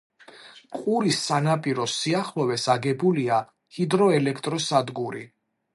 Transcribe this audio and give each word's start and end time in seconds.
ყურის 0.77 1.19
სანაპიროს 1.25 1.99
სიახლოვეს 2.05 2.67
აგებულია 2.77 3.39
ჰიდროელექტროსადგური. 3.79 5.27